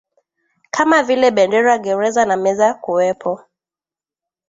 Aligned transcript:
kama 0.71 1.03
vile 1.03 1.31
bendera 1.31 1.77
gereza 1.83 2.25
na 2.25 2.35
meza 2.43 2.67
Kuwepo 2.83 3.31